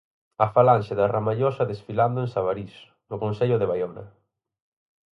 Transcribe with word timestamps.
A 0.45 0.47
Falanxe 0.55 0.93
da 0.99 1.11
Ramallosa 1.15 1.69
desfilando 1.71 2.17
en 2.21 2.29
Sabarís, 2.33 2.75
no 3.09 3.15
concello 3.23 3.57
de 3.59 3.69
Baiona. 3.71 4.03